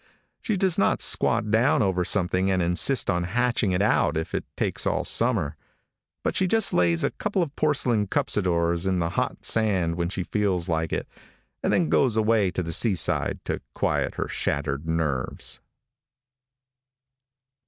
[0.41, 4.45] She does not squat down over something and insist on hatching it out if it
[4.57, 5.55] takes all summer,
[6.23, 10.23] but she just lays a couple of porcelain cuspidors in the hot sand when she
[10.23, 11.07] feels like it,
[11.61, 15.59] and then goes away to the seaside to quiet her shattered nerves.